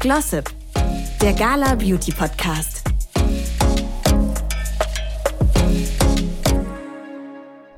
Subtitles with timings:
[0.00, 0.48] Glossip,
[1.20, 2.82] der Gala Beauty Podcast.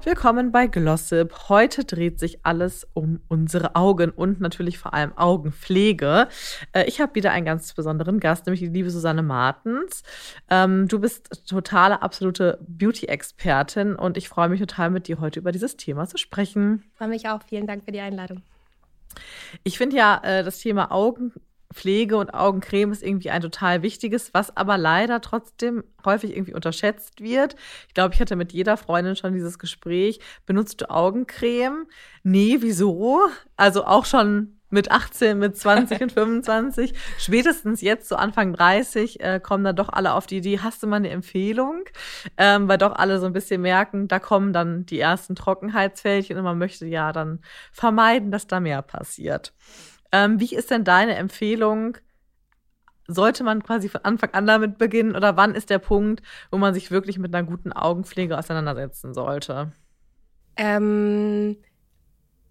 [0.05, 1.49] Willkommen bei Glossip.
[1.49, 6.29] Heute dreht sich alles um unsere Augen und natürlich vor allem Augenpflege.
[6.71, 10.05] Äh, ich habe wieder einen ganz besonderen Gast, nämlich die liebe Susanne Martens.
[10.49, 15.51] Ähm, du bist totale, absolute Beauty-Expertin und ich freue mich total, mit dir heute über
[15.51, 16.85] dieses Thema zu sprechen.
[16.95, 17.41] Freue mich auch.
[17.49, 18.43] Vielen Dank für die Einladung.
[19.65, 21.33] Ich finde ja äh, das Thema Augen
[21.73, 27.21] Pflege und Augencreme ist irgendwie ein total wichtiges, was aber leider trotzdem häufig irgendwie unterschätzt
[27.21, 27.57] wird.
[27.89, 30.21] Ich glaube, ich hatte mit jeder Freundin schon dieses Gespräch.
[30.47, 31.87] Benutzt du Augencreme?
[32.23, 33.21] Nee, wieso?
[33.57, 36.95] Also auch schon mit 18, mit 20 und 25.
[37.19, 40.87] Spätestens jetzt, so Anfang 30, äh, kommen dann doch alle auf die Idee, hast du
[40.87, 41.85] mal eine Empfehlung?
[42.39, 46.45] Ähm, weil doch alle so ein bisschen merken, da kommen dann die ersten Trockenheitsfältchen und
[46.45, 49.53] man möchte ja dann vermeiden, dass da mehr passiert.
[50.13, 51.97] Ähm, wie ist denn deine Empfehlung?
[53.09, 56.73] Sollte man quasi von Anfang an damit beginnen oder wann ist der Punkt, wo man
[56.73, 59.73] sich wirklich mit einer guten Augenpflege auseinandersetzen sollte?
[60.57, 61.57] Ähm,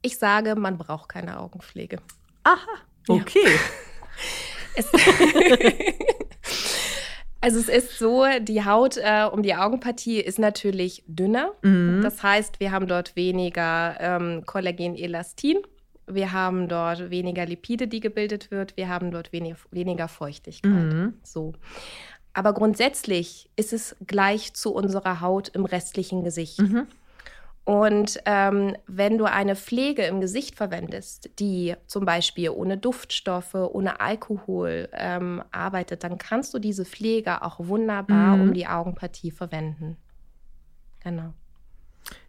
[0.01, 1.97] ich sage, man braucht keine Augenpflege.
[2.43, 2.57] Aha,
[3.07, 3.39] okay.
[3.45, 3.51] Ja.
[4.73, 4.89] Es
[7.41, 11.51] also es ist so, die Haut äh, um die Augenpartie ist natürlich dünner.
[11.61, 12.01] Mhm.
[12.03, 15.57] Das heißt, wir haben dort weniger ähm, Kollagen-Elastin.
[16.13, 18.77] Wir haben dort weniger Lipide, die gebildet wird.
[18.77, 20.71] Wir haben dort wenig, weniger Feuchtigkeit.
[20.71, 21.13] Mhm.
[21.23, 21.53] So.
[22.33, 26.59] Aber grundsätzlich ist es gleich zu unserer Haut im restlichen Gesicht.
[26.59, 26.87] Mhm.
[27.63, 33.99] Und ähm, wenn du eine Pflege im Gesicht verwendest, die zum Beispiel ohne Duftstoffe, ohne
[33.99, 38.41] Alkohol ähm, arbeitet, dann kannst du diese Pflege auch wunderbar mhm.
[38.41, 39.97] um die Augenpartie verwenden.
[41.01, 41.33] Genau.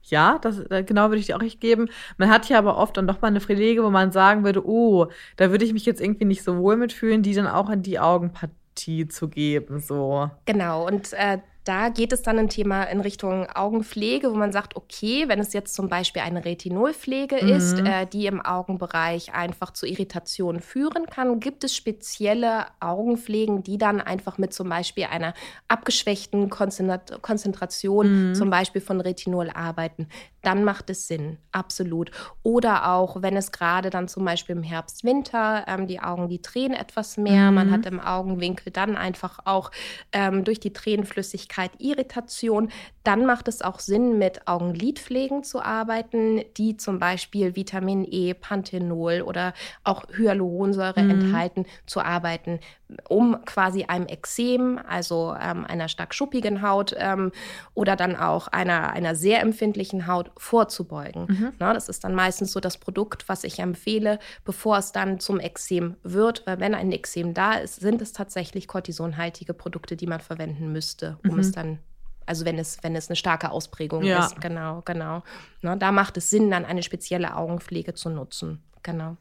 [0.02, 1.88] Ja, das äh, genau würde ich dir auch nicht geben.
[2.18, 5.06] Man hat ja aber oft dann doch mal eine Pflege, wo man sagen würde, oh,
[5.36, 7.98] da würde ich mich jetzt irgendwie nicht so wohl mitfühlen, die dann auch in die
[7.98, 10.30] Augenpartie zu geben, so.
[10.44, 14.74] Genau, und äh, da geht es dann ein Thema in Richtung Augenpflege, wo man sagt,
[14.74, 17.48] okay, wenn es jetzt zum Beispiel eine Retinolpflege mhm.
[17.48, 23.78] ist, äh, die im Augenbereich einfach zu Irritationen führen kann, gibt es spezielle Augenpflegen, die
[23.78, 25.34] dann einfach mit zum Beispiel einer
[25.68, 28.34] abgeschwächten Konzentration, mhm.
[28.34, 30.08] zum Beispiel von Retinol arbeiten.
[30.42, 32.10] Dann macht es Sinn, absolut.
[32.42, 36.42] Oder auch, wenn es gerade dann zum Beispiel im Herbst, Winter, ähm, die Augen, die
[36.42, 37.54] tränen etwas mehr, mhm.
[37.54, 39.70] man hat im Augenwinkel dann einfach auch
[40.12, 42.70] ähm, durch die Tränenflüssigkeit Müdigkeit, Irritation,
[43.04, 49.22] dann macht es auch Sinn, mit Augenlidpflegen zu arbeiten, die zum Beispiel Vitamin E, Panthenol
[49.22, 49.54] oder
[49.84, 51.10] auch Hyaluronsäure mhm.
[51.10, 52.60] enthalten, zu arbeiten,
[53.08, 57.32] um quasi einem Ekzem, also ähm, einer stark schuppigen Haut ähm,
[57.74, 61.26] oder dann auch einer, einer sehr empfindlichen Haut vorzubeugen.
[61.28, 61.52] Mhm.
[61.58, 65.40] Na, das ist dann meistens so das Produkt, was ich empfehle, bevor es dann zum
[65.40, 66.46] Ekzem wird.
[66.46, 71.18] Weil wenn ein Ekzem da ist, sind es tatsächlich kortisonhaltige Produkte, die man verwenden müsste,
[71.24, 71.41] um mhm.
[71.42, 71.78] Es dann
[72.26, 74.24] also wenn es, wenn es eine starke Ausprägung ja.
[74.24, 75.22] ist, genau, genau.
[75.62, 78.62] Ne, da macht es Sinn, dann eine spezielle Augenpflege zu nutzen.
[78.82, 79.16] Genau.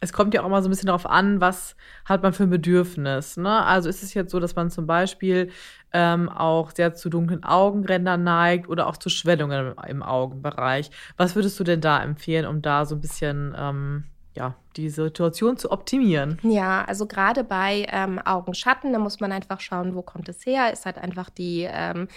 [0.00, 1.74] Es kommt ja auch mal so ein bisschen darauf an, was
[2.04, 3.36] hat man für ein Bedürfnis.
[3.36, 3.64] Ne?
[3.64, 5.50] Also ist es jetzt so, dass man zum Beispiel
[5.92, 10.92] ähm, auch sehr zu dunklen Augenrändern neigt oder auch zu Schwellungen im, im Augenbereich.
[11.16, 14.04] Was würdest du denn da empfehlen, um da so ein bisschen ähm,
[14.36, 16.38] ja, die Situation zu optimieren.
[16.42, 20.72] Ja, also gerade bei ähm, Augenschatten, da muss man einfach schauen, wo kommt es her.
[20.72, 22.08] Ist halt einfach die ähm,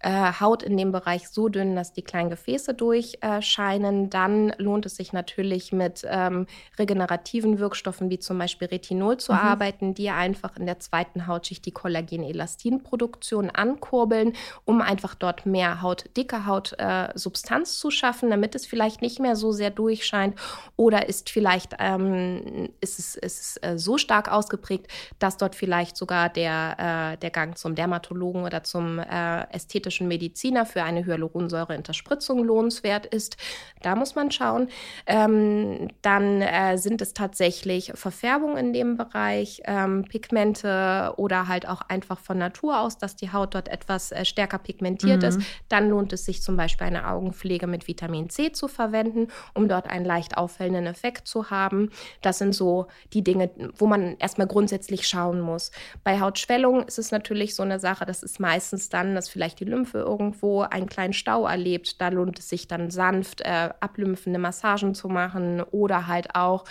[0.00, 4.06] äh, Haut in dem Bereich so dünn, dass die kleinen Gefäße durchscheinen.
[4.06, 6.46] Äh, Dann lohnt es sich natürlich mit ähm,
[6.78, 9.38] regenerativen Wirkstoffen wie zum Beispiel Retinol zu mhm.
[9.38, 14.32] arbeiten, die einfach in der zweiten Hautschicht die Kollagen-Elastin-Produktion ankurbeln,
[14.64, 19.36] um einfach dort mehr Haut, dicke Hautsubstanz äh, zu schaffen, damit es vielleicht nicht mehr
[19.36, 20.34] so sehr durchscheint
[20.76, 24.86] oder ist vielleicht ähm, ähm, ist es, ist es äh, so stark ausgeprägt,
[25.18, 30.66] dass dort vielleicht sogar der, äh, der Gang zum Dermatologen oder zum äh, ästhetischen Mediziner
[30.66, 33.36] für eine Hyaluronsäure-Interspritzung lohnenswert ist.
[33.82, 34.68] Da muss man schauen.
[35.06, 41.82] Ähm, dann äh, sind es tatsächlich Verfärbungen in dem Bereich, ähm, Pigmente oder halt auch
[41.82, 45.28] einfach von Natur aus, dass die Haut dort etwas äh, stärker pigmentiert mhm.
[45.28, 45.40] ist.
[45.68, 49.88] Dann lohnt es sich zum Beispiel eine Augenpflege mit Vitamin C zu verwenden, um dort
[49.88, 51.89] einen leicht auffällenden Effekt zu haben.
[52.22, 55.70] Das sind so die Dinge, wo man erstmal grundsätzlich schauen muss.
[56.04, 59.64] Bei Hautschwellung ist es natürlich so eine Sache, das ist meistens dann, dass vielleicht die
[59.64, 62.00] Lymphe irgendwo einen kleinen Stau erlebt.
[62.00, 66.64] Da lohnt es sich dann sanft äh, ablymphende Massagen zu machen oder halt auch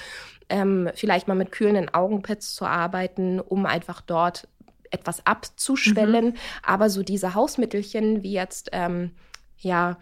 [0.49, 4.47] ähm, vielleicht mal mit kühlenden Augenpads zu arbeiten, um einfach dort
[4.91, 6.25] etwas abzuschwellen.
[6.25, 6.37] Mhm.
[6.63, 9.11] Aber so diese Hausmittelchen wie jetzt, ähm,
[9.57, 9.97] ja,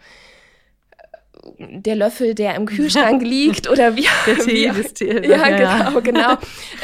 [1.58, 4.06] der Löffel, der im Kühlschrank liegt oder wie.
[4.26, 5.26] Der Tee, wie, das Tee.
[5.26, 6.36] Ja, ja, genau, genau.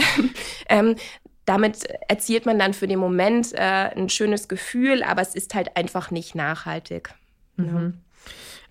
[0.68, 0.96] ähm,
[1.44, 5.76] damit erzielt man dann für den Moment äh, ein schönes Gefühl, aber es ist halt
[5.76, 7.14] einfach nicht nachhaltig.
[7.56, 8.03] Mhm.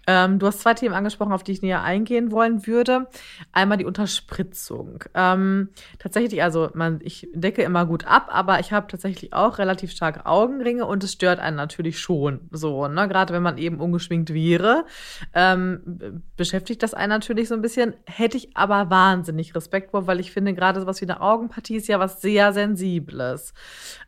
[0.05, 3.07] Ähm, du hast zwei Themen angesprochen, auf die ich näher eingehen wollen würde.
[3.51, 5.03] Einmal die Unterspritzung.
[5.13, 5.69] Ähm,
[5.99, 10.25] tatsächlich, also man, ich decke immer gut ab, aber ich habe tatsächlich auch relativ starke
[10.25, 13.07] Augenringe und es stört einen natürlich schon so, ne?
[13.07, 14.85] Gerade wenn man eben ungeschminkt wäre,
[15.33, 17.93] ähm, beschäftigt das einen natürlich so ein bisschen.
[18.05, 21.87] Hätte ich aber wahnsinnig Respekt vor, weil ich finde, gerade sowas wie eine Augenpartie ist
[21.87, 23.53] ja was sehr Sensibles.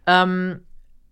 [0.05, 0.61] Ähm,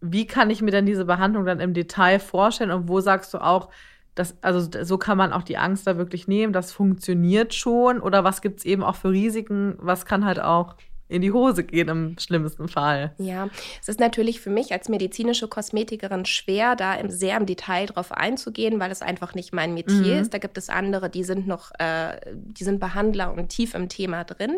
[0.02, 3.38] wie kann ich mir denn diese Behandlung dann im Detail vorstellen und wo sagst du
[3.38, 3.70] auch,
[4.16, 8.00] das, also so kann man auch die Angst da wirklich nehmen, das funktioniert schon.
[8.00, 10.76] Oder was gibt es eben auch für Risiken, was kann halt auch
[11.10, 13.14] in die Hose gehen im schlimmsten Fall.
[13.18, 13.50] Ja,
[13.82, 18.12] es ist natürlich für mich als medizinische Kosmetikerin schwer, da im, sehr im Detail drauf
[18.12, 20.22] einzugehen, weil es einfach nicht mein Metier mhm.
[20.22, 20.34] ist.
[20.34, 24.24] Da gibt es andere, die sind noch, äh, die sind Behandler und tief im Thema
[24.24, 24.58] drin.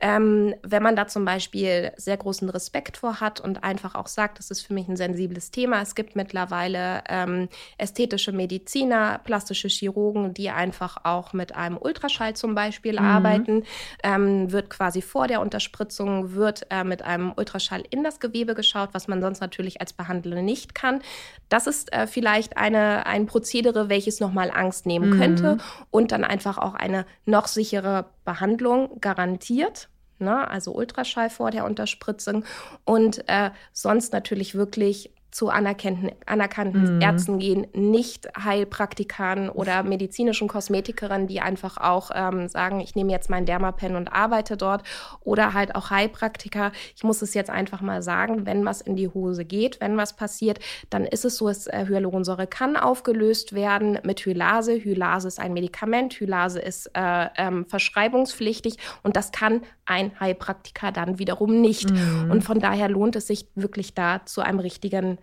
[0.00, 4.38] Ähm, wenn man da zum Beispiel sehr großen Respekt vor hat und einfach auch sagt,
[4.38, 5.82] das ist für mich ein sensibles Thema.
[5.82, 12.54] Es gibt mittlerweile ähm, ästhetische Mediziner, plastische Chirurgen, die einfach auch mit einem Ultraschall zum
[12.54, 13.06] Beispiel mhm.
[13.06, 13.64] arbeiten,
[14.02, 18.54] ähm, wird quasi vor der Unterspritzung Spritzung wird äh, mit einem Ultraschall in das Gewebe
[18.54, 21.02] geschaut, was man sonst natürlich als Behandler nicht kann.
[21.48, 25.18] Das ist äh, vielleicht eine, ein Prozedere, welches nochmal Angst nehmen mhm.
[25.18, 25.58] könnte
[25.90, 29.88] und dann einfach auch eine noch sichere Behandlung garantiert.
[30.20, 30.48] Ne?
[30.48, 32.44] Also Ultraschall vor der Unterspritzung
[32.84, 37.00] und äh, sonst natürlich wirklich zu anerkannten, anerkannten mhm.
[37.00, 43.30] Ärzten gehen, nicht Heilpraktikern oder medizinischen Kosmetikerinnen, die einfach auch ähm, sagen, ich nehme jetzt
[43.30, 44.82] meinen Dermapen und arbeite dort.
[45.20, 46.70] Oder halt auch Heilpraktiker.
[46.94, 50.14] Ich muss es jetzt einfach mal sagen, wenn was in die Hose geht, wenn was
[50.14, 54.84] passiert, dann ist es so, dass äh, Hyaluronsäure kann aufgelöst werden mit Hylase.
[54.84, 61.18] Hylase ist ein Medikament, Hylase ist äh, ähm, verschreibungspflichtig und das kann ein Heilpraktiker dann
[61.18, 61.90] wiederum nicht.
[61.90, 62.30] Mhm.
[62.30, 65.18] Und von daher lohnt es sich wirklich da zu einem richtigen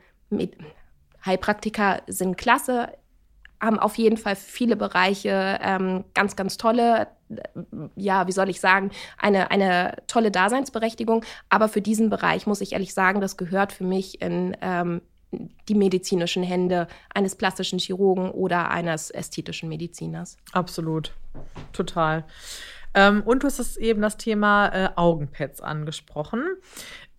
[1.25, 2.89] Heilpraktiker sind klasse,
[3.61, 7.37] haben auf jeden Fall viele Bereiche ähm, ganz, ganz tolle, äh,
[7.95, 11.25] ja, wie soll ich sagen, eine, eine tolle Daseinsberechtigung.
[11.49, 15.01] Aber für diesen Bereich muss ich ehrlich sagen, das gehört für mich in ähm,
[15.67, 20.37] die medizinischen Hände eines plastischen Chirurgen oder eines ästhetischen Mediziners.
[20.53, 21.13] Absolut,
[21.71, 22.25] total.
[22.95, 26.43] Ähm, und du hast eben das Thema äh, Augenpads angesprochen.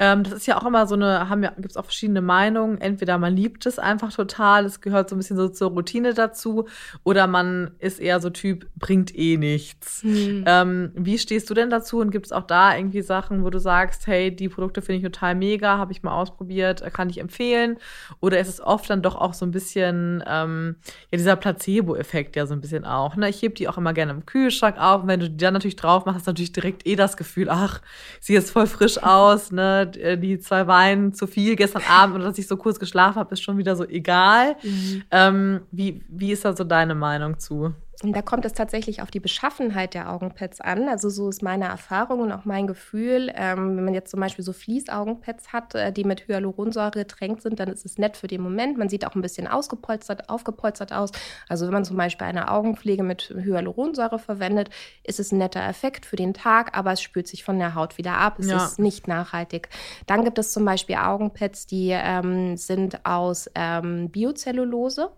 [0.01, 2.81] Ähm, das ist ja auch immer so eine, haben ja, gibt es auch verschiedene Meinungen.
[2.81, 6.67] Entweder man liebt es einfach total, es gehört so ein bisschen so zur Routine dazu,
[7.05, 10.03] oder man ist eher so Typ, bringt eh nichts.
[10.03, 10.45] Mhm.
[10.47, 11.99] Ähm, wie stehst du denn dazu?
[11.99, 15.05] Und gibt es auch da irgendwie Sachen, wo du sagst, hey, die Produkte finde ich
[15.05, 17.77] total mega, habe ich mal ausprobiert, äh, kann ich empfehlen?
[18.21, 20.77] Oder ist es oft dann doch auch so ein bisschen, ähm,
[21.11, 23.17] ja, dieser Placebo-Effekt ja so ein bisschen auch.
[23.17, 23.29] Ne?
[23.29, 25.03] Ich heb die auch immer gerne im Kühlschrank auf.
[25.03, 27.51] Und wenn du die dann natürlich drauf machst, hast du natürlich direkt eh das Gefühl,
[27.51, 27.83] ach,
[28.19, 29.90] sieht jetzt voll frisch aus, ne?
[29.97, 33.33] Äh, die zwei Weinen zu viel gestern Abend oder dass ich so kurz geschlafen habe,
[33.33, 34.57] ist schon wieder so egal.
[34.63, 35.03] Mhm.
[35.11, 37.75] Ähm, wie, wie ist da so deine Meinung zu?
[38.03, 40.89] Und da kommt es tatsächlich auf die Beschaffenheit der Augenpads an.
[40.89, 43.31] Also so ist meine Erfahrung und auch mein Gefühl.
[43.35, 47.61] Ähm, wenn man jetzt zum Beispiel so Fließaugenpads hat, äh, die mit Hyaluronsäure getränkt sind,
[47.61, 48.79] dann ist es nett für den Moment.
[48.79, 51.11] Man sieht auch ein bisschen ausgepolstert, aufgepolstert aus.
[51.49, 54.71] Also wenn man zum Beispiel eine Augenpflege mit Hyaluronsäure verwendet,
[55.05, 57.99] ist es ein netter Effekt für den Tag, aber es spült sich von der Haut
[57.99, 58.39] wieder ab.
[58.39, 58.65] Es ja.
[58.65, 59.69] ist nicht nachhaltig.
[60.07, 65.11] Dann gibt es zum Beispiel Augenpads, die ähm, sind aus ähm, Biocellulose.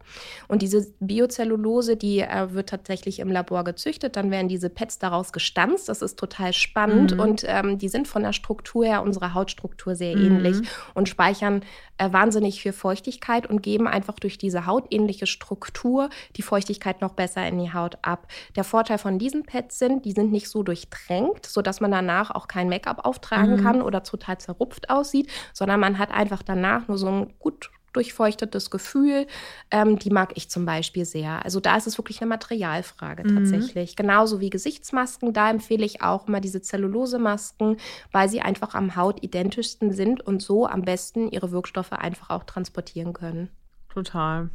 [0.48, 4.16] Und diese Biocellulose, die äh, wird tatsächlich im Labor gezüchtet.
[4.16, 5.88] Dann werden diese Pads daraus gestanzt.
[5.88, 7.14] Das ist total spannend.
[7.14, 7.20] Mhm.
[7.20, 10.24] Und ähm, die sind von der Struktur her unserer Hautstruktur sehr mhm.
[10.24, 11.62] ähnlich und speichern
[11.98, 17.46] äh, wahnsinnig viel Feuchtigkeit und geben einfach durch diese hautähnliche Struktur die Feuchtigkeit noch besser
[17.46, 18.26] in die Haut ab.
[18.56, 22.48] Der Vorteil von diesen Pads sind, die sind nicht so durchtränkt, sodass man danach auch
[22.48, 23.62] kein Make-up auftragen mhm.
[23.62, 28.70] kann oder total zerrupft aussieht, sondern man hat einfach danach nur so ein gut durchfeuchtetes
[28.70, 29.26] Gefühl.
[29.70, 31.44] Ähm, die mag ich zum Beispiel sehr.
[31.44, 33.36] Also da ist es wirklich eine Materialfrage mhm.
[33.36, 33.96] tatsächlich.
[33.96, 35.32] Genauso wie Gesichtsmasken.
[35.32, 37.76] Da empfehle ich auch immer diese Zellulosemasken,
[38.10, 43.12] weil sie einfach am hautidentischsten sind und so am besten ihre Wirkstoffe einfach auch transportieren
[43.12, 43.50] können.
[43.88, 44.50] Total.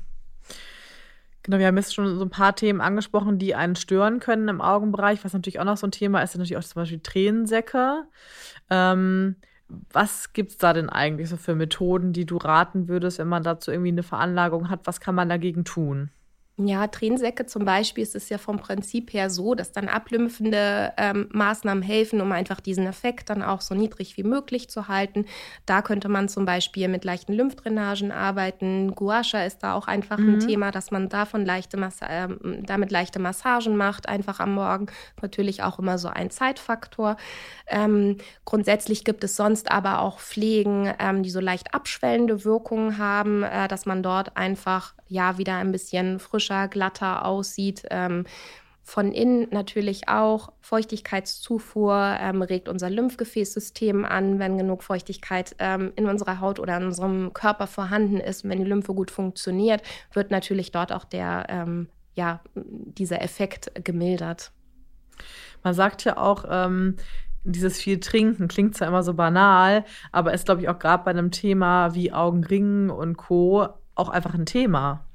[1.44, 4.60] Genau, wir haben jetzt schon so ein paar Themen angesprochen, die einen stören können im
[4.60, 5.24] Augenbereich.
[5.24, 8.03] Was natürlich auch noch so ein Thema ist, sind natürlich auch zum Beispiel Tränensäcke.
[8.70, 9.38] Ähm,
[9.92, 13.44] was gibt es da denn eigentlich so für Methoden, die du raten würdest, wenn man
[13.44, 14.82] dazu irgendwie eine Veranlagung hat?
[14.86, 16.10] Was kann man dagegen tun?
[16.60, 21.30] Ja, Tränensäcke zum Beispiel ist es ja vom Prinzip her so, dass dann ablümpfende ähm,
[21.32, 25.26] Maßnahmen helfen, um einfach diesen Effekt dann auch so niedrig wie möglich zu halten.
[25.68, 28.96] Da könnte man zum Beispiel mit leichten Lymphdrainagen arbeiten.
[28.96, 30.34] Guasha ist da auch einfach mhm.
[30.34, 32.28] ein Thema, dass man davon leichte äh,
[32.64, 34.88] damit leichte Massagen macht, einfach am Morgen.
[35.22, 37.18] Natürlich auch immer so ein Zeitfaktor.
[37.68, 43.44] Ähm, grundsätzlich gibt es sonst aber auch Pflegen, ähm, die so leicht abschwellende Wirkungen haben,
[43.44, 47.84] äh, dass man dort einfach ja wieder ein bisschen frischer, glatter aussieht.
[47.89, 48.25] Ähm,
[48.84, 50.54] von innen natürlich auch.
[50.62, 56.86] Feuchtigkeitszufuhr ähm, regt unser Lymphgefäßsystem an, wenn genug Feuchtigkeit ähm, in unserer Haut oder in
[56.86, 58.48] unserem Körper vorhanden ist.
[58.48, 59.82] Wenn die Lymphe gut funktioniert,
[60.13, 64.51] wird natürlich dort auch der, ähm, ja, dieser Effekt gemildert.
[65.63, 66.96] Man sagt ja auch, ähm,
[67.44, 71.12] dieses viel Trinken klingt zwar immer so banal, aber ist, glaube ich, auch gerade bei
[71.12, 73.68] einem Thema wie Augenringen und Co.
[73.96, 75.07] auch einfach ein Thema.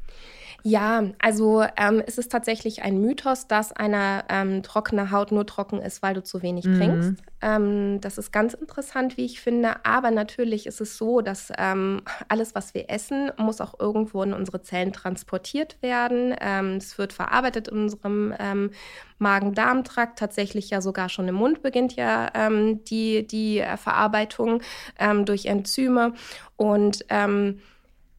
[0.64, 5.80] Ja, also ähm, es ist tatsächlich ein Mythos, dass eine ähm, trockene Haut nur trocken
[5.80, 6.76] ist, weil du zu wenig mhm.
[6.76, 7.22] trinkst.
[7.40, 9.84] Ähm, das ist ganz interessant, wie ich finde.
[9.84, 14.32] Aber natürlich ist es so, dass ähm, alles, was wir essen, muss auch irgendwo in
[14.32, 16.34] unsere Zellen transportiert werden.
[16.40, 18.70] Ähm, es wird verarbeitet in unserem ähm,
[19.18, 20.16] Magen-Darm-Trakt.
[20.18, 22.30] Tatsächlich ja sogar schon im Mund beginnt ja
[22.88, 24.62] die, die äh, Verarbeitung
[25.24, 26.14] durch Enzyme.
[26.56, 27.04] Und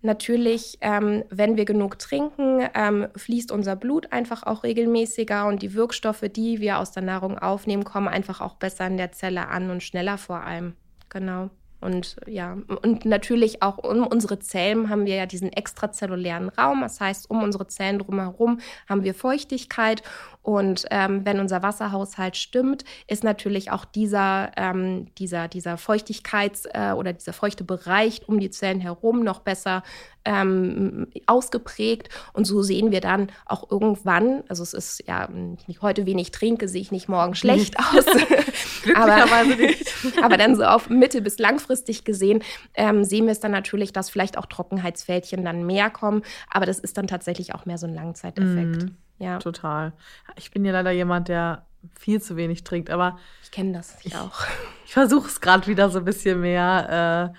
[0.05, 5.73] Natürlich, ähm, wenn wir genug trinken, ähm, fließt unser Blut einfach auch regelmäßiger und die
[5.73, 9.69] Wirkstoffe, die wir aus der Nahrung aufnehmen, kommen einfach auch besser in der Zelle an
[9.69, 10.75] und schneller vor allem.
[11.07, 11.51] Genau.
[11.83, 16.81] Und ja, und natürlich auch um unsere Zellen haben wir ja diesen extrazellulären Raum.
[16.81, 20.01] Das heißt, um unsere Zellen drumherum haben wir Feuchtigkeit.
[20.41, 26.93] Und ähm, wenn unser Wasserhaushalt stimmt, ist natürlich auch dieser, ähm, dieser, dieser Feuchtigkeits- äh,
[26.93, 29.83] oder dieser feuchte Bereich um die Zellen herum noch besser
[30.25, 32.09] ähm, ausgeprägt.
[32.33, 36.31] Und so sehen wir dann auch irgendwann, also es ist ja, wenn ich heute wenig
[36.31, 38.05] trinke, sehe ich nicht morgen schlecht aus.
[38.95, 39.25] aber,
[40.23, 44.09] aber dann so auf mittel- bis langfristig gesehen ähm, sehen wir es dann natürlich, dass
[44.09, 46.23] vielleicht auch Trockenheitsfältchen dann mehr kommen.
[46.49, 48.83] Aber das ist dann tatsächlich auch mehr so ein Langzeiteffekt.
[48.83, 49.39] Mm, ja.
[49.39, 49.93] Total.
[50.37, 51.65] Ich bin ja leider jemand, der
[51.99, 54.45] viel zu wenig trinkt, aber ich kenne das ich auch.
[54.85, 57.33] Ich versuche es gerade wieder so ein bisschen mehr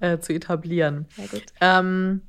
[0.00, 1.06] äh, äh, zu etablieren.
[1.14, 1.44] Sehr gut.
[1.60, 2.22] Ähm,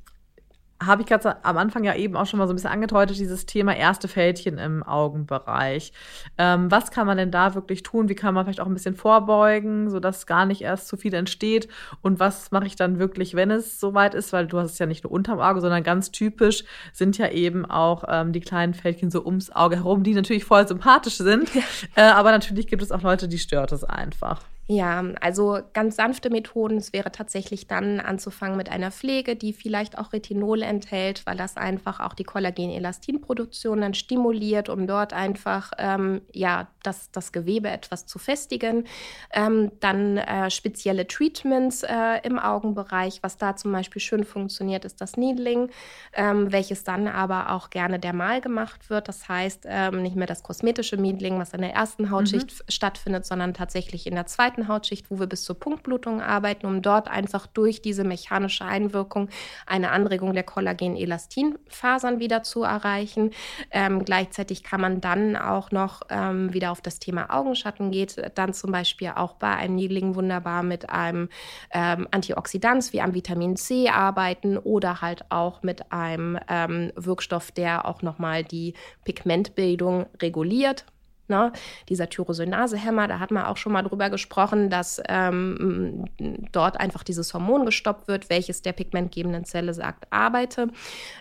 [0.86, 3.46] habe ich gerade am Anfang ja eben auch schon mal so ein bisschen angedeutet, dieses
[3.46, 5.94] Thema erste Fältchen im Augenbereich.
[6.38, 8.10] Ähm, was kann man denn da wirklich tun?
[8.10, 11.68] Wie kann man vielleicht auch ein bisschen vorbeugen, sodass gar nicht erst zu viel entsteht?
[12.02, 14.34] Und was mache ich dann wirklich, wenn es soweit ist?
[14.34, 16.64] Weil du hast es ja nicht nur unterm Auge, sondern ganz typisch
[16.94, 20.68] sind ja eben auch ähm, die kleinen Fältchen so ums Auge herum, die natürlich voll
[20.68, 21.50] sympathisch sind.
[21.96, 24.42] äh, aber natürlich gibt es auch Leute, die stört es einfach.
[24.68, 26.78] Ja, also ganz sanfte Methoden.
[26.78, 31.56] Es wäre tatsächlich dann anzufangen mit einer Pflege, die vielleicht auch Retinol enthält, weil das
[31.56, 38.06] einfach auch die Kollagen-Elastinproduktion dann stimuliert, um dort einfach ähm, ja, das, das Gewebe etwas
[38.06, 38.86] zu festigen.
[39.34, 43.20] Ähm, dann äh, spezielle Treatments äh, im Augenbereich.
[43.22, 45.70] Was da zum Beispiel schön funktioniert, ist das Needling,
[46.14, 49.08] ähm, welches dann aber auch gerne dermal gemacht wird.
[49.08, 52.72] Das heißt, ähm, nicht mehr das kosmetische Needling, was in der ersten Hautschicht mhm.
[52.72, 56.82] stattfindet, sondern tatsächlich in der zweiten zweiten Hautschicht, wo wir bis zur Punktblutung arbeiten, um
[56.82, 59.30] dort einfach durch diese mechanische Einwirkung
[59.66, 63.32] eine Anregung der Kollagen-Elastin-Fasern wieder zu erreichen.
[63.72, 68.54] Ähm, gleichzeitig kann man dann auch noch ähm, wieder auf das Thema Augenschatten geht, dann
[68.54, 71.30] zum Beispiel auch bei einem Niedling wunderbar mit einem
[71.72, 77.86] ähm, Antioxidans wie am Vitamin C arbeiten oder halt auch mit einem ähm, Wirkstoff, der
[77.86, 78.74] auch nochmal die
[79.06, 80.86] Pigmentbildung reguliert
[81.28, 81.52] Ne?
[81.90, 86.06] Dieser Tyrosinasehemmer, da hat man auch schon mal drüber gesprochen, dass ähm,
[86.52, 90.68] dort einfach dieses Hormon gestoppt wird, welches der pigmentgebenden Zelle sagt, arbeite.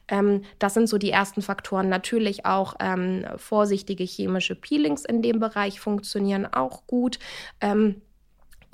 [0.08, 1.88] Ähm, das sind so die ersten Faktoren.
[1.88, 7.18] Natürlich auch ähm, vorsichtige chemische Peelings in dem Bereich funktionieren auch gut.
[7.60, 8.02] Ähm,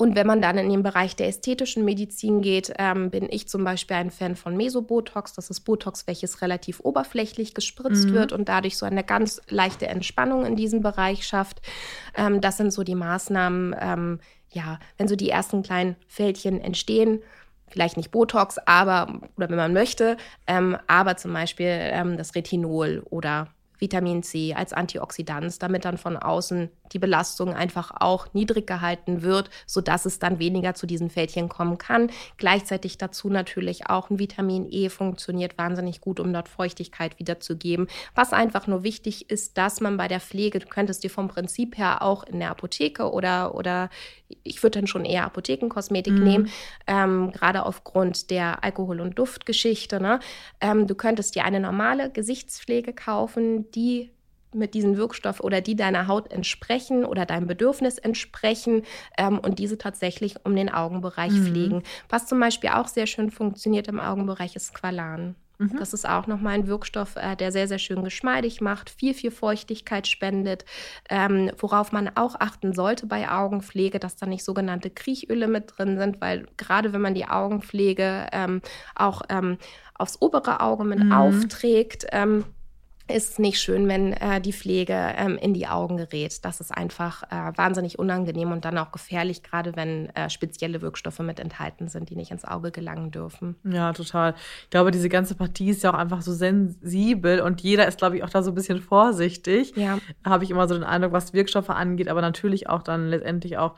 [0.01, 3.65] und wenn man dann in den Bereich der ästhetischen Medizin geht, ähm, bin ich zum
[3.65, 5.35] Beispiel ein Fan von Mesobotox.
[5.35, 8.15] Das ist Botox, welches relativ oberflächlich gespritzt mhm.
[8.15, 11.61] wird und dadurch so eine ganz leichte Entspannung in diesem Bereich schafft.
[12.17, 17.21] Ähm, das sind so die Maßnahmen, ähm, ja, wenn so die ersten kleinen Fältchen entstehen,
[17.69, 20.17] vielleicht nicht Botox, aber, oder wenn man möchte,
[20.47, 26.17] ähm, aber zum Beispiel ähm, das Retinol oder Vitamin C als Antioxidant, damit dann von
[26.17, 31.49] außen die Belastung einfach auch niedrig gehalten wird, sodass es dann weniger zu diesen Fältchen
[31.49, 32.11] kommen kann.
[32.37, 37.89] Gleichzeitig dazu natürlich auch ein Vitamin E funktioniert wahnsinnig gut, um dort Feuchtigkeit wiederzugeben.
[38.15, 41.79] Was einfach nur wichtig ist, dass man bei der Pflege, du könntest dir vom Prinzip
[41.79, 43.91] her auch in der Apotheke oder, oder
[44.43, 46.25] ich würde dann schon eher Apothekenkosmetik mhm.
[46.25, 46.51] nehmen,
[46.87, 50.01] ähm, gerade aufgrund der Alkohol- und Duftgeschichte.
[50.01, 50.21] Ne?
[50.61, 54.11] Ähm, du könntest dir eine normale Gesichtspflege kaufen, die
[54.55, 58.83] mit diesem Wirkstoff oder die deiner Haut entsprechen oder deinem Bedürfnis entsprechen
[59.17, 61.47] ähm, und diese tatsächlich um den Augenbereich mhm.
[61.47, 61.83] pflegen.
[62.09, 65.35] Was zum Beispiel auch sehr schön funktioniert im Augenbereich ist Squalan.
[65.61, 65.77] Mhm.
[65.79, 69.31] Das ist auch nochmal ein Wirkstoff, äh, der sehr, sehr schön geschmeidig macht, viel, viel
[69.31, 70.65] Feuchtigkeit spendet.
[71.11, 75.99] Ähm, worauf man auch achten sollte bei Augenpflege, dass da nicht sogenannte Kriechöle mit drin
[75.99, 78.63] sind, weil gerade wenn man die Augenpflege ähm,
[78.95, 79.59] auch ähm,
[79.95, 81.13] aufs obere Auge mit mhm.
[81.13, 82.07] aufträgt,
[83.13, 86.45] ist nicht schön, wenn äh, die Pflege ähm, in die Augen gerät.
[86.45, 91.21] Das ist einfach äh, wahnsinnig unangenehm und dann auch gefährlich, gerade wenn äh, spezielle Wirkstoffe
[91.21, 93.57] mit enthalten sind, die nicht ins Auge gelangen dürfen.
[93.65, 94.35] Ja, total.
[94.65, 98.17] Ich glaube, diese ganze Partie ist ja auch einfach so sensibel und jeder ist, glaube
[98.17, 99.75] ich, auch da so ein bisschen vorsichtig.
[99.77, 99.99] Ja.
[100.25, 103.75] Habe ich immer so den Eindruck, was Wirkstoffe angeht, aber natürlich auch dann letztendlich auch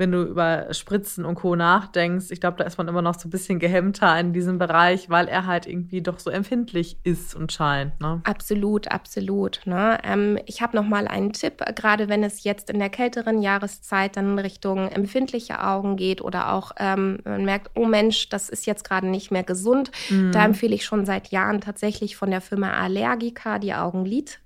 [0.00, 1.54] wenn du über Spritzen und Co.
[1.56, 5.10] nachdenkst, ich glaube, da ist man immer noch so ein bisschen gehemmter in diesem Bereich,
[5.10, 8.00] weil er halt irgendwie doch so empfindlich ist und scheint.
[8.00, 8.22] Ne?
[8.24, 9.60] Absolut, absolut.
[9.66, 9.98] Ne?
[10.02, 14.16] Ähm, ich habe noch mal einen Tipp, gerade wenn es jetzt in der kälteren Jahreszeit
[14.16, 18.64] dann in Richtung empfindliche Augen geht oder auch ähm, man merkt, oh Mensch, das ist
[18.64, 19.90] jetzt gerade nicht mehr gesund.
[20.08, 20.32] Mhm.
[20.32, 23.74] Da empfehle ich schon seit Jahren tatsächlich von der Firma Allergica die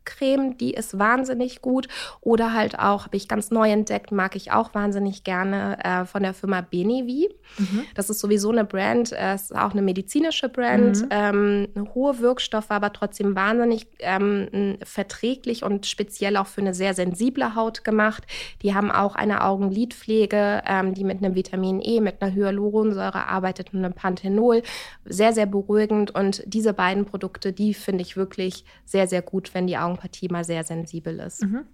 [0.05, 0.57] Augenlidcreme.
[0.59, 1.89] Die ist wahnsinnig gut.
[2.21, 6.23] Oder halt auch, habe ich ganz neu entdeckt, mag ich auch wahnsinnig gerne äh, von
[6.23, 7.29] der Firma Benevi.
[7.59, 7.85] Mhm.
[7.95, 11.09] Das ist sowieso eine Brand, äh, ist auch eine medizinische Brand, mhm.
[11.11, 17.55] ähm, hohe Wirkstoffe, aber trotzdem wahnsinnig ähm, verträglich und speziell auch für eine sehr sensible
[17.55, 18.25] Haut gemacht.
[18.63, 23.73] Die haben auch eine Augenlidpflege, ähm, die mit einem Vitamin E, mit einer Hyaluronsäure arbeitet
[23.73, 24.63] und einem Panthenol.
[25.05, 29.67] Sehr, sehr beruhigend und diese beiden Produkte, die finde ich wirklich sehr, sehr gut, wenn
[29.67, 31.43] die Augenpartie mal sehr sensibel ist.
[31.43, 31.67] Mhm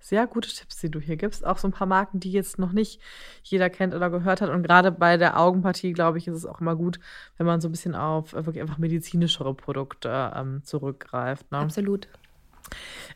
[0.00, 1.46] sehr gute Tipps, die du hier gibst.
[1.46, 3.00] Auch so ein paar Marken, die jetzt noch nicht
[3.42, 4.48] jeder kennt oder gehört hat.
[4.48, 6.98] Und gerade bei der Augenpartie, glaube ich, ist es auch immer gut,
[7.36, 11.52] wenn man so ein bisschen auf äh, wirklich einfach medizinischere Produkte ähm, zurückgreift.
[11.52, 11.58] Ne?
[11.58, 12.08] Absolut.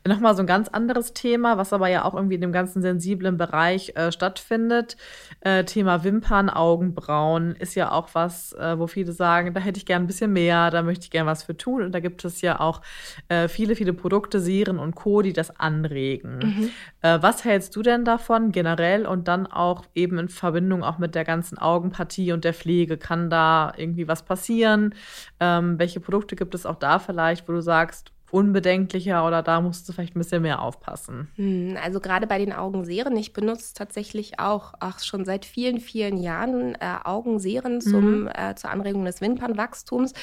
[0.07, 3.39] Nochmal so ein ganz anderes Thema, was aber ja auch irgendwie in dem ganzen sensiblen
[3.39, 4.99] Bereich äh, stattfindet.
[5.41, 9.87] Äh, Thema Wimpern, Augenbrauen ist ja auch was, äh, wo viele sagen, da hätte ich
[9.87, 11.83] gern ein bisschen mehr, da möchte ich gern was für tun.
[11.83, 12.83] Und da gibt es ja auch
[13.29, 16.39] äh, viele, viele Produkte, Serien und Co., die das anregen.
[16.39, 16.71] Mhm.
[17.01, 21.15] Äh, was hältst du denn davon generell und dann auch eben in Verbindung auch mit
[21.15, 22.99] der ganzen Augenpartie und der Pflege?
[22.99, 24.95] Kann da irgendwie was passieren?
[25.41, 29.89] Ähm, welche Produkte gibt es auch da vielleicht, wo du sagst, unbedenklicher oder da musst
[29.89, 31.29] du vielleicht ein bisschen mehr aufpassen?
[31.37, 36.17] Hm, also gerade bei den Augenserien, ich benutze tatsächlich auch ach, schon seit vielen, vielen
[36.17, 38.31] Jahren äh, Augenserien zum, mhm.
[38.35, 40.15] äh, zur Anregung des Wimpernwachstums.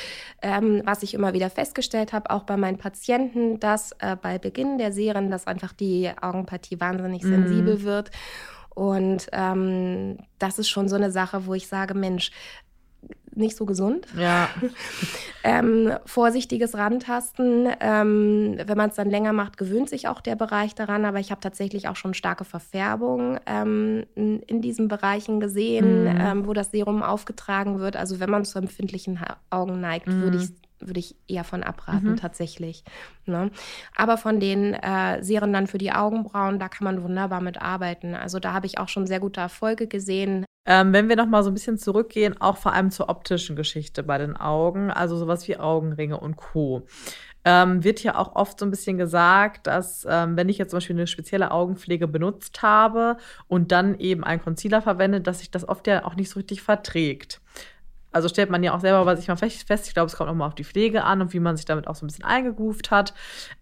[0.41, 4.77] Ähm, was ich immer wieder festgestellt habe, auch bei meinen Patienten, dass äh, bei Beginn
[4.77, 7.29] der Serien, dass einfach die Augenpartie wahnsinnig mhm.
[7.29, 8.11] sensibel wird.
[8.75, 12.31] Und ähm, das ist schon so eine Sache, wo ich sage, Mensch,
[13.33, 14.07] nicht so gesund.
[14.17, 14.49] Ja.
[15.43, 17.67] ähm, vorsichtiges Rantasten.
[17.79, 21.05] Ähm, wenn man es dann länger macht, gewöhnt sich auch der Bereich daran.
[21.05, 26.21] Aber ich habe tatsächlich auch schon starke Verfärbung ähm, in diesen Bereichen gesehen, mhm.
[26.21, 27.95] Ähm, wo das Serum aufgetragen wird.
[27.95, 30.21] Also wenn man zu empfindlichen Augen neigt, mhm.
[30.21, 30.49] würde ich
[30.81, 32.17] würde ich eher von abraten, mhm.
[32.17, 32.83] tatsächlich.
[33.25, 33.51] Ne?
[33.95, 38.15] Aber von den äh, Serien dann für die Augenbrauen, da kann man wunderbar mit arbeiten.
[38.15, 40.45] Also da habe ich auch schon sehr gute Erfolge gesehen.
[40.65, 44.03] Ähm, wenn wir noch mal so ein bisschen zurückgehen, auch vor allem zur optischen Geschichte
[44.03, 46.85] bei den Augen, also sowas wie Augenringe und Co.
[47.43, 50.77] Ähm, wird ja auch oft so ein bisschen gesagt, dass ähm, wenn ich jetzt zum
[50.77, 55.67] Beispiel eine spezielle Augenpflege benutzt habe und dann eben einen Concealer verwende, dass sich das
[55.67, 57.41] oft ja auch nicht so richtig verträgt.
[58.11, 59.87] Also stellt man ja auch selber bei sich mal fest.
[59.87, 61.87] Ich glaube, es kommt auch mal auf die Pflege an und wie man sich damit
[61.87, 63.13] auch so ein bisschen eingegroovt hat.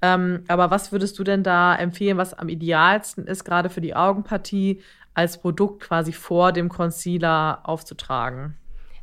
[0.02, 3.96] Ähm, aber was würdest du denn da empfehlen, was am idealsten ist, gerade für die
[3.96, 4.82] Augenpartie,
[5.14, 8.56] als Produkt quasi vor dem Concealer aufzutragen?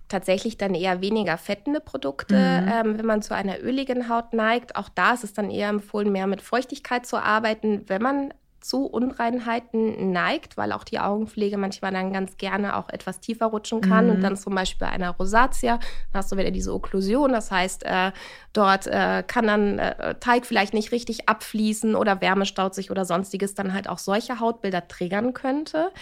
[0.08, 2.68] Tatsächlich dann eher weniger fettende Produkte, mhm.
[2.72, 4.76] ähm, wenn man zu einer öligen Haut neigt.
[4.76, 8.86] Auch da ist es dann eher empfohlen, mehr mit Feuchtigkeit zu arbeiten, wenn man zu
[8.86, 14.06] Unreinheiten neigt, weil auch die Augenpflege manchmal dann ganz gerne auch etwas tiefer rutschen kann.
[14.06, 14.10] Mhm.
[14.10, 15.78] Und dann zum Beispiel bei einer Rosatia,
[16.12, 17.32] hast du wieder diese Okklusion.
[17.32, 18.10] Das heißt, äh,
[18.52, 23.04] dort äh, kann dann äh, Teig vielleicht nicht richtig abfließen oder Wärme staut sich oder
[23.04, 25.92] sonstiges dann halt auch solche Hautbilder triggern könnte.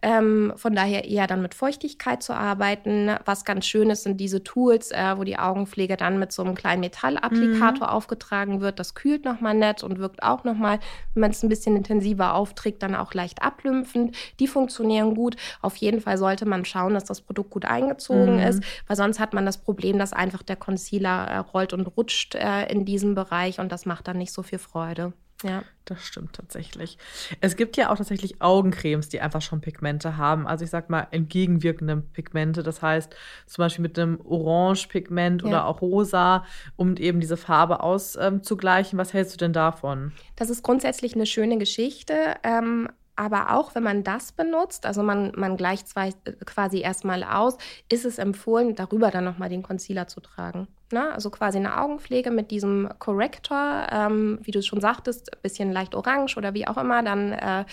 [0.00, 3.10] Ähm, von daher eher dann mit Feuchtigkeit zu arbeiten.
[3.24, 6.54] Was ganz schön ist, sind diese Tools, äh, wo die Augenpflege dann mit so einem
[6.54, 7.92] kleinen Metallapplikator mhm.
[7.92, 8.78] aufgetragen wird.
[8.78, 10.78] Das kühlt nochmal nett und wirkt auch nochmal,
[11.14, 14.16] wenn man es ein bisschen intensiver aufträgt, dann auch leicht ablümpfend.
[14.40, 15.36] Die funktionieren gut.
[15.60, 18.42] Auf jeden Fall sollte man schauen, dass das Produkt gut eingezogen mhm.
[18.42, 22.34] ist, weil sonst hat man das Problem, dass einfach der Concealer äh, rollt und rutscht
[22.34, 25.12] äh, in diesem Bereich und das macht dann nicht so viel Freude.
[25.42, 25.62] Ja.
[25.84, 26.96] Das stimmt tatsächlich.
[27.40, 30.46] Es gibt ja auch tatsächlich Augencremes, die einfach schon Pigmente haben.
[30.46, 32.62] Also ich sag mal entgegenwirkende Pigmente.
[32.62, 33.14] Das heißt
[33.46, 35.48] zum Beispiel mit einem Orange-Pigment ja.
[35.48, 36.44] oder auch rosa,
[36.76, 38.96] um eben diese Farbe auszugleichen.
[38.98, 40.12] Was hältst du denn davon?
[40.36, 42.36] Das ist grundsätzlich eine schöne Geschichte.
[42.44, 46.10] Ähm, aber auch wenn man das benutzt, also man, man gleicht zwei,
[46.46, 47.58] quasi erstmal aus,
[47.90, 50.68] ist es empfohlen, darüber dann nochmal den Concealer zu tragen.
[50.92, 51.12] Ne?
[51.12, 55.94] Also quasi eine Augenpflege mit diesem Corrector, ähm, wie du schon sagtest, ein bisschen leicht
[55.94, 57.64] orange oder wie auch immer, dann äh,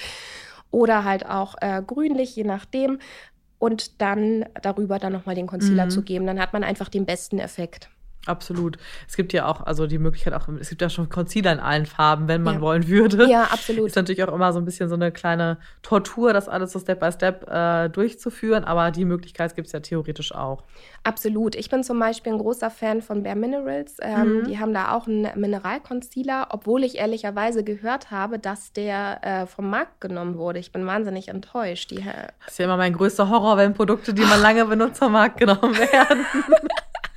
[0.72, 3.00] oder halt auch äh, grünlich, je nachdem.
[3.58, 5.90] Und dann darüber dann nochmal den Concealer mhm.
[5.90, 6.26] zu geben.
[6.26, 7.90] Dann hat man einfach den besten Effekt.
[8.30, 8.78] Absolut.
[9.08, 11.88] Es gibt ja auch, also die Möglichkeit auch, es gibt ja schon Concealer in allen
[11.88, 12.62] Farben, wenn man ja.
[12.62, 13.28] wollen würde.
[13.28, 13.88] Ja, absolut.
[13.88, 17.00] Ist natürlich auch immer so ein bisschen so eine kleine Tortur, das alles so Step
[17.00, 20.64] by Step äh, durchzuführen, aber die Möglichkeit gibt es ja theoretisch auch.
[21.04, 21.56] Absolut.
[21.56, 23.98] Ich bin zum Beispiel ein großer Fan von Bare Minerals.
[24.02, 24.44] Ähm, mhm.
[24.46, 29.72] Die haben da auch einen Mineralconcealer, obwohl ich ehrlicherweise gehört habe, dass der äh, vom
[29.72, 30.60] Markt genommen wurde.
[30.60, 31.90] Ich bin wahnsinnig enttäuscht.
[31.90, 35.00] Die, äh das ist ja immer mein größter Horror, wenn Produkte, die man lange benutzt,
[35.00, 36.26] vom Markt genommen werden.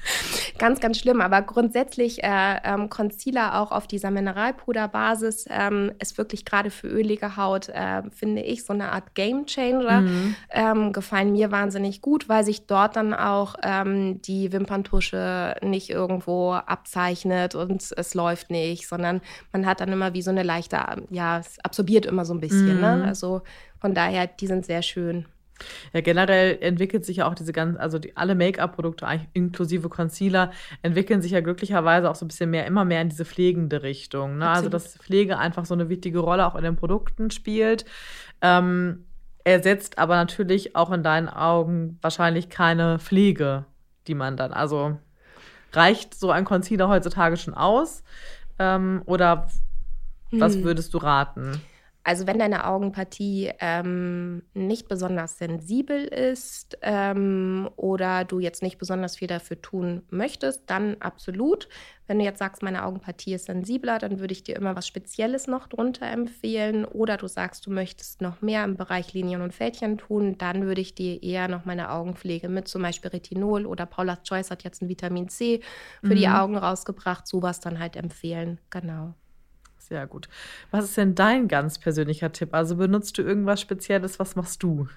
[0.59, 1.21] ganz, ganz schlimm.
[1.21, 7.37] Aber grundsätzlich äh, ähm, Concealer auch auf dieser Mineralpuderbasis ähm, ist wirklich gerade für ölige
[7.37, 10.03] Haut, äh, finde ich, so eine Art Game Changer.
[10.03, 10.35] Mhm.
[10.51, 16.53] Ähm, gefallen mir wahnsinnig gut, weil sich dort dann auch ähm, die Wimperntusche nicht irgendwo
[16.53, 19.21] abzeichnet und es läuft nicht, sondern
[19.53, 20.79] man hat dann immer wie so eine leichte,
[21.11, 22.81] ja, es absorbiert immer so ein bisschen.
[22.81, 22.97] Ne?
[22.97, 23.03] Mhm.
[23.03, 23.05] Ne?
[23.07, 23.43] Also
[23.81, 25.27] von daher, die sind sehr schön.
[25.93, 30.51] Ja, generell entwickelt sich ja auch diese ganzen, also die, alle Make-up-Produkte, inklusive Concealer,
[30.83, 34.39] entwickeln sich ja glücklicherweise auch so ein bisschen mehr, immer mehr in diese pflegende Richtung.
[34.39, 34.49] Ne?
[34.49, 37.85] Also, dass Pflege einfach so eine wichtige Rolle auch in den Produkten spielt.
[38.41, 39.05] Ähm,
[39.45, 43.65] ersetzt aber natürlich auch in deinen Augen wahrscheinlich keine Pflege,
[44.07, 44.99] die man dann, also
[45.73, 48.03] reicht so ein Concealer heutzutage schon aus?
[48.59, 49.49] Ähm, oder
[50.31, 50.65] was hm.
[50.65, 51.61] würdest du raten?
[52.05, 59.17] Also wenn deine Augenpartie ähm, nicht besonders sensibel ist ähm, oder du jetzt nicht besonders
[59.17, 61.69] viel dafür tun möchtest, dann absolut.
[62.09, 65.47] Wenn du jetzt sagst, meine Augenpartie ist sensibler, dann würde ich dir immer was Spezielles
[65.47, 66.85] noch drunter empfehlen.
[66.85, 70.81] Oder du sagst, du möchtest noch mehr im Bereich Linien und Fältchen tun, dann würde
[70.81, 74.83] ich dir eher noch meine Augenpflege mit zum Beispiel Retinol oder Paula's Choice hat jetzt
[74.83, 75.61] ein Vitamin C
[76.01, 76.19] für mhm.
[76.19, 78.59] die Augen rausgebracht, sowas dann halt empfehlen.
[78.71, 79.15] Genau.
[79.93, 80.27] Sehr gut.
[80.71, 82.55] Was ist denn dein ganz persönlicher Tipp?
[82.55, 84.19] Also benutzt du irgendwas Spezielles?
[84.19, 84.89] Was machst du?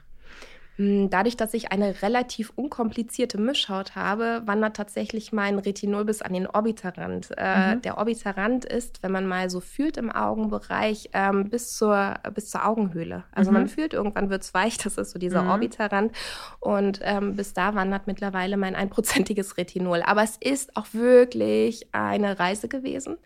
[0.77, 6.33] Hm, dadurch, dass ich eine relativ unkomplizierte Mischhaut habe, wandert tatsächlich mein Retinol bis an
[6.33, 7.29] den Orbitarrand.
[7.37, 7.81] Äh, mhm.
[7.81, 12.65] Der Orbitarrand ist, wenn man mal so fühlt im Augenbereich, ähm, bis, zur, bis zur
[12.65, 13.23] Augenhöhle.
[13.31, 13.57] Also mhm.
[13.57, 15.49] man fühlt, irgendwann wird es weich, das ist so dieser mhm.
[15.51, 16.11] Orbitarrand.
[16.59, 20.01] Und ähm, bis da wandert mittlerweile mein einprozentiges Retinol.
[20.05, 23.17] Aber es ist auch wirklich eine Reise gewesen.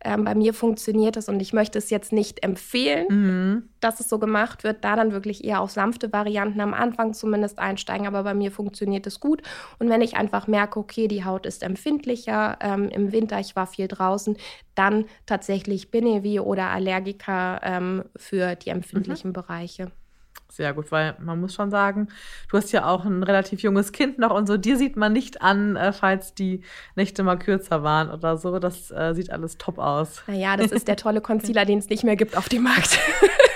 [0.00, 3.68] Ähm, bei mir funktioniert es und ich möchte es jetzt nicht empfehlen, mhm.
[3.80, 4.84] Dass es so gemacht wird.
[4.84, 8.06] Da dann wirklich eher auf sanfte Varianten am Anfang zumindest einsteigen.
[8.06, 9.42] Aber bei mir funktioniert es gut.
[9.78, 13.66] Und wenn ich einfach merke, okay, die Haut ist empfindlicher ähm, im Winter, ich war
[13.66, 14.36] viel draußen,
[14.74, 19.34] dann tatsächlich Benevi oder Allergiker ähm, für die empfindlichen mhm.
[19.34, 19.92] Bereiche.
[20.50, 22.08] Sehr gut, weil man muss schon sagen,
[22.50, 24.56] du hast ja auch ein relativ junges Kind noch und so.
[24.56, 26.62] Dir sieht man nicht an, äh, falls die
[26.96, 28.58] Nächte mal kürzer waren oder so.
[28.58, 30.22] Das äh, sieht alles top aus.
[30.26, 32.98] Naja, das ist der tolle Concealer, den es nicht mehr gibt auf dem Markt.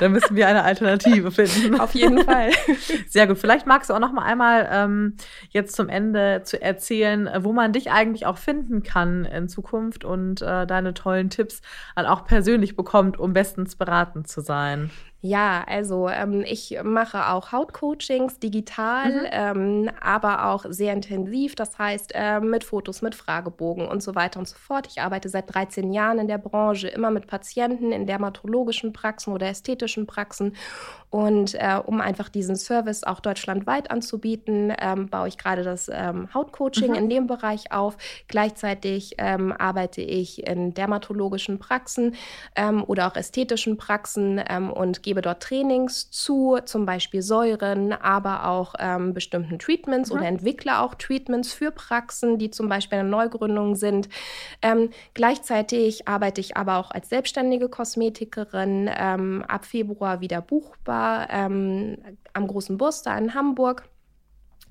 [0.00, 1.80] Dann müssen wir eine Alternative finden.
[1.80, 2.50] Auf jeden Fall.
[3.08, 3.38] Sehr gut.
[3.38, 5.16] Vielleicht magst du auch noch mal einmal ähm,
[5.50, 10.42] jetzt zum Ende zu erzählen, wo man dich eigentlich auch finden kann in Zukunft und
[10.42, 11.62] äh, deine tollen Tipps
[11.96, 14.90] dann auch persönlich bekommt, um bestens beraten zu sein.
[15.20, 19.26] Ja, also ähm, ich mache auch Hautcoachings digital, mhm.
[19.32, 21.56] ähm, aber auch sehr intensiv.
[21.56, 24.86] Das heißt, äh, mit Fotos, mit Fragebogen und so weiter und so fort.
[24.86, 29.48] Ich arbeite seit 13 Jahren in der Branche, immer mit Patienten in dermatologischen Praxen oder
[29.48, 30.54] ästhetischen Praxen.
[31.10, 36.32] Und äh, um einfach diesen Service auch deutschlandweit anzubieten, ähm, baue ich gerade das ähm,
[36.32, 36.96] Hautcoaching mhm.
[36.96, 37.96] in dem Bereich auf.
[38.28, 42.14] Gleichzeitig ähm, arbeite ich in dermatologischen Praxen
[42.54, 48.74] ähm, oder auch ästhetischen Praxen und gebe dort Trainings zu, zum Beispiel Säuren, aber auch
[48.78, 50.18] ähm, bestimmten Treatments mhm.
[50.18, 54.10] oder entwickle auch Treatments für Praxen, die zum Beispiel eine Neugründung sind.
[54.60, 61.96] Ähm, gleichzeitig arbeite ich aber auch als selbstständige Kosmetikerin, ähm, ab Februar wieder buchbar ähm,
[62.34, 63.88] am Großen Buster in Hamburg.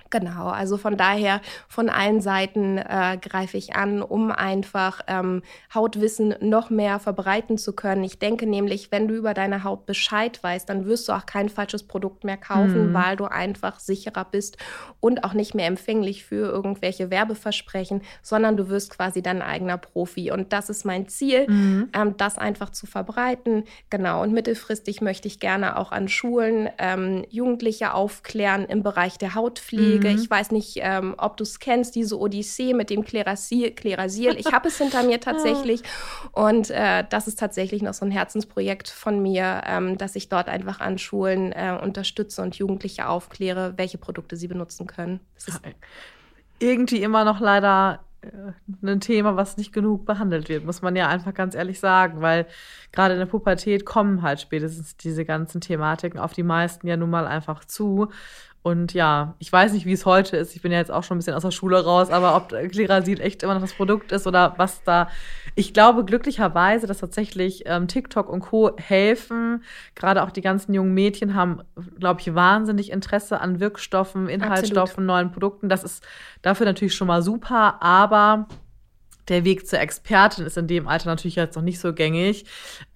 [0.09, 5.41] Genau, also von daher von allen Seiten äh, greife ich an, um einfach ähm,
[5.73, 8.03] Hautwissen noch mehr verbreiten zu können.
[8.03, 11.49] Ich denke nämlich, wenn du über deine Haut Bescheid weißt, dann wirst du auch kein
[11.49, 12.93] falsches Produkt mehr kaufen, mhm.
[12.93, 14.57] weil du einfach sicherer bist
[14.99, 20.31] und auch nicht mehr empfänglich für irgendwelche Werbeversprechen, sondern du wirst quasi dein eigener Profi.
[20.31, 21.89] Und das ist mein Ziel, mhm.
[21.93, 23.65] ähm, das einfach zu verbreiten.
[23.89, 29.35] Genau, und mittelfristig möchte ich gerne auch an Schulen ähm, Jugendliche aufklären im Bereich der
[29.35, 29.96] Hautpflege.
[29.99, 30.15] Pflege.
[30.15, 30.21] Mhm.
[30.21, 33.71] Ich weiß nicht, ähm, ob du es kennst, diese Odyssee mit dem Klerasil.
[33.71, 34.35] Klerasil.
[34.37, 35.81] Ich habe es hinter mir tatsächlich.
[36.31, 40.49] Und äh, das ist tatsächlich noch so ein Herzensprojekt von mir, ähm, dass ich dort
[40.49, 45.19] einfach an Schulen äh, unterstütze und Jugendliche aufkläre, welche Produkte sie benutzen können.
[45.35, 45.61] Das ist
[46.59, 48.27] irgendwie immer noch leider äh,
[48.83, 52.47] ein Thema, was nicht genug behandelt wird, muss man ja einfach ganz ehrlich sagen, weil
[52.91, 57.09] gerade in der Pubertät kommen halt spätestens diese ganzen Thematiken auf die meisten ja nun
[57.09, 58.09] mal einfach zu.
[58.67, 60.53] Und ja, ich weiß nicht, wie es heute ist.
[60.53, 63.21] Ich bin ja jetzt auch schon ein bisschen aus der Schule raus, aber ob Klerasil
[63.21, 65.07] echt immer noch das Produkt ist oder was da.
[65.55, 68.75] Ich glaube glücklicherweise, dass tatsächlich ähm, TikTok und Co.
[68.75, 69.63] helfen.
[69.95, 71.61] Gerade auch die ganzen jungen Mädchen haben,
[71.97, 75.07] glaube ich, wahnsinnig Interesse an Wirkstoffen, Inhaltsstoffen, Absolut.
[75.07, 75.69] neuen Produkten.
[75.69, 76.05] Das ist
[76.41, 78.49] dafür natürlich schon mal super, aber
[79.29, 82.45] der Weg zur Expertin ist in dem Alter natürlich jetzt noch nicht so gängig,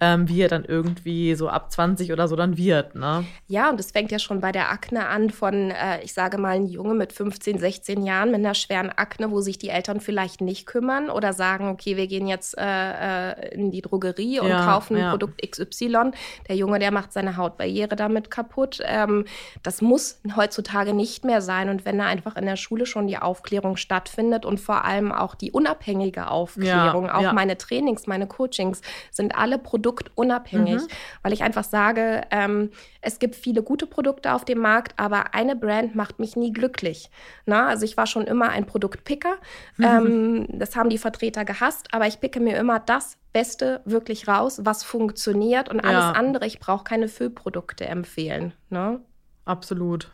[0.00, 2.94] ähm, wie er dann irgendwie so ab 20 oder so dann wird.
[2.94, 3.24] Ne?
[3.48, 6.56] Ja, und es fängt ja schon bei der Akne an von, äh, ich sage mal,
[6.56, 10.40] ein Junge mit 15, 16 Jahren mit einer schweren Akne, wo sich die Eltern vielleicht
[10.40, 14.64] nicht kümmern oder sagen, okay, wir gehen jetzt äh, äh in die Drogerie und ja,
[14.64, 15.10] kaufen ja.
[15.10, 16.12] Produkt XY.
[16.48, 18.80] Der Junge, der macht seine Hautbarriere damit kaputt.
[18.84, 19.24] Ähm,
[19.62, 21.68] das muss heutzutage nicht mehr sein.
[21.68, 25.34] Und wenn da einfach in der Schule schon die Aufklärung stattfindet und vor allem auch
[25.34, 27.06] die unabhängige Aufklärung.
[27.06, 27.32] Ja, auch ja.
[27.32, 28.80] meine Trainings, meine Coachings
[29.10, 30.88] sind alle produktunabhängig, mhm.
[31.22, 35.56] weil ich einfach sage, ähm, es gibt viele gute Produkte auf dem Markt, aber eine
[35.56, 37.10] Brand macht mich nie glücklich.
[37.46, 39.36] Na, also ich war schon immer ein Produktpicker.
[39.76, 39.84] Mhm.
[39.84, 44.60] Ähm, das haben die Vertreter gehasst, aber ich picke mir immer das Beste wirklich raus,
[44.64, 46.12] was funktioniert und alles ja.
[46.12, 48.52] andere, ich brauche keine Füllprodukte empfehlen.
[48.70, 49.00] Ne?
[49.44, 50.12] Absolut.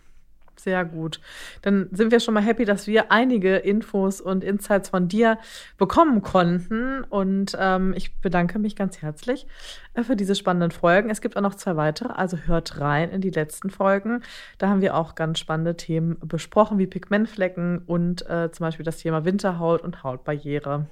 [0.59, 1.21] Sehr gut.
[1.63, 5.39] Dann sind wir schon mal happy, dass wir einige Infos und Insights von dir
[5.77, 7.05] bekommen konnten.
[7.05, 9.47] Und ähm, ich bedanke mich ganz herzlich
[9.95, 11.11] äh, für diese spannenden Folgen.
[11.11, 14.23] Es gibt auch noch zwei weitere, also hört rein in die letzten Folgen.
[14.59, 18.99] Da haben wir auch ganz spannende Themen besprochen, wie Pigmentflecken und äh, zum Beispiel das
[18.99, 20.87] Thema Winterhaut und Hautbarriere.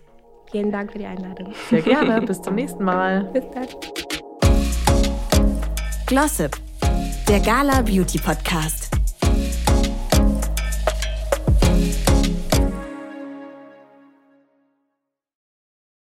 [0.50, 1.52] Vielen Dank für die Einladung.
[1.70, 2.22] Sehr gerne.
[2.26, 3.24] Bis zum nächsten Mal.
[3.32, 3.66] Bis dann.
[6.06, 6.56] Glossip,
[7.28, 8.85] der Gala Beauty Podcast.